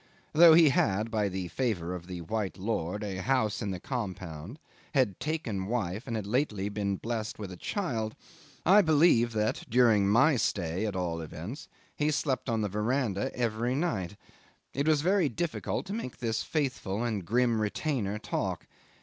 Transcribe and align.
Though 0.33 0.55
he 0.55 0.69
had 0.69 1.11
(by 1.11 1.29
the 1.29 1.47
favour 1.49 1.93
of 1.93 2.07
the 2.07 2.21
white 2.21 2.57
lord) 2.57 3.03
a 3.03 3.21
house 3.21 3.61
in 3.61 3.69
the 3.69 3.79
compound, 3.79 4.57
had 4.95 5.19
"taken 5.19 5.67
wife," 5.67 6.07
and 6.07 6.15
had 6.15 6.25
lately 6.25 6.69
been 6.69 6.95
blessed 6.95 7.37
with 7.37 7.51
a 7.51 7.55
child, 7.55 8.15
I 8.65 8.81
believe 8.81 9.31
that, 9.33 9.63
during 9.69 10.09
my 10.09 10.37
stay 10.37 10.87
at 10.87 10.95
all 10.95 11.21
events, 11.21 11.67
he 11.95 12.09
slept 12.09 12.49
on 12.49 12.61
the 12.61 12.67
verandah 12.67 13.29
every 13.35 13.75
night. 13.75 14.15
It 14.73 14.87
was 14.87 15.01
very 15.01 15.29
difficult 15.29 15.85
to 15.85 15.93
make 15.93 16.17
this 16.17 16.41
faithful 16.41 17.03
and 17.03 17.23
grim 17.23 17.61
retainer 17.61 18.17
talk. 18.17 18.65